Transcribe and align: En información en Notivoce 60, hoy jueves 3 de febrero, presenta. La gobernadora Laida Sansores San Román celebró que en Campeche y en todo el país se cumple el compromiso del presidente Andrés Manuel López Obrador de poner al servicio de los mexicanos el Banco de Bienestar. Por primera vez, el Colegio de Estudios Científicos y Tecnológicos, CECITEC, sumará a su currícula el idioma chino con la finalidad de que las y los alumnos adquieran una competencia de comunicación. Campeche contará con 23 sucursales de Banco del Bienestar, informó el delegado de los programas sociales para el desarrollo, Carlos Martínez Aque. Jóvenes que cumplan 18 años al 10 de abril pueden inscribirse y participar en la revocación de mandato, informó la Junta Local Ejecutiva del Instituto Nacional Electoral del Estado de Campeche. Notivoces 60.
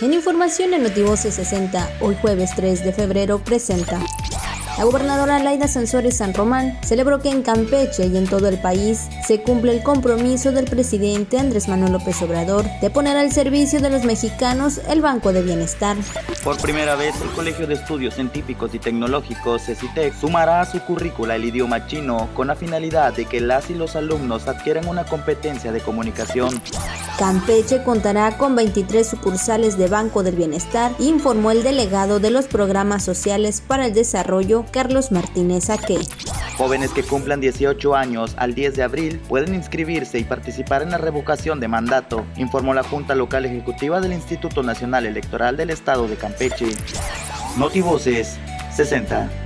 En 0.00 0.12
información 0.12 0.74
en 0.74 0.82
Notivoce 0.82 1.30
60, 1.30 1.98
hoy 2.00 2.16
jueves 2.20 2.50
3 2.56 2.82
de 2.84 2.92
febrero, 2.92 3.38
presenta. 3.38 4.00
La 4.78 4.84
gobernadora 4.84 5.38
Laida 5.38 5.68
Sansores 5.68 6.16
San 6.16 6.32
Román 6.32 6.78
celebró 6.82 7.20
que 7.20 7.28
en 7.28 7.42
Campeche 7.42 8.06
y 8.06 8.16
en 8.16 8.26
todo 8.26 8.48
el 8.48 8.58
país 8.58 9.08
se 9.24 9.42
cumple 9.42 9.76
el 9.76 9.82
compromiso 9.82 10.50
del 10.50 10.64
presidente 10.64 11.38
Andrés 11.38 11.68
Manuel 11.68 11.92
López 11.92 12.20
Obrador 12.22 12.64
de 12.80 12.90
poner 12.90 13.16
al 13.16 13.30
servicio 13.30 13.80
de 13.80 13.90
los 13.90 14.04
mexicanos 14.04 14.80
el 14.88 15.02
Banco 15.02 15.32
de 15.32 15.42
Bienestar. 15.42 15.98
Por 16.42 16.58
primera 16.60 16.96
vez, 16.96 17.14
el 17.20 17.28
Colegio 17.30 17.66
de 17.66 17.74
Estudios 17.74 18.14
Científicos 18.14 18.74
y 18.74 18.78
Tecnológicos, 18.78 19.62
CECITEC, 19.62 20.14
sumará 20.18 20.62
a 20.62 20.66
su 20.66 20.80
currícula 20.80 21.36
el 21.36 21.44
idioma 21.44 21.86
chino 21.86 22.30
con 22.34 22.46
la 22.46 22.56
finalidad 22.56 23.12
de 23.12 23.26
que 23.26 23.40
las 23.40 23.68
y 23.70 23.74
los 23.74 23.94
alumnos 23.94 24.48
adquieran 24.48 24.88
una 24.88 25.04
competencia 25.04 25.70
de 25.70 25.80
comunicación. 25.80 26.60
Campeche 27.22 27.84
contará 27.84 28.36
con 28.36 28.56
23 28.56 29.08
sucursales 29.08 29.78
de 29.78 29.86
Banco 29.86 30.24
del 30.24 30.34
Bienestar, 30.34 30.90
informó 30.98 31.52
el 31.52 31.62
delegado 31.62 32.18
de 32.18 32.32
los 32.32 32.46
programas 32.46 33.04
sociales 33.04 33.62
para 33.64 33.86
el 33.86 33.94
desarrollo, 33.94 34.64
Carlos 34.72 35.12
Martínez 35.12 35.70
Aque. 35.70 36.00
Jóvenes 36.58 36.90
que 36.90 37.04
cumplan 37.04 37.40
18 37.40 37.94
años 37.94 38.34
al 38.38 38.56
10 38.56 38.74
de 38.74 38.82
abril 38.82 39.20
pueden 39.28 39.54
inscribirse 39.54 40.18
y 40.18 40.24
participar 40.24 40.82
en 40.82 40.90
la 40.90 40.98
revocación 40.98 41.60
de 41.60 41.68
mandato, 41.68 42.26
informó 42.38 42.74
la 42.74 42.82
Junta 42.82 43.14
Local 43.14 43.44
Ejecutiva 43.44 44.00
del 44.00 44.14
Instituto 44.14 44.64
Nacional 44.64 45.06
Electoral 45.06 45.56
del 45.56 45.70
Estado 45.70 46.08
de 46.08 46.16
Campeche. 46.16 46.70
Notivoces 47.56 48.36
60. 48.74 49.41